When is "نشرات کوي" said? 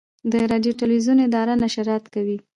1.63-2.37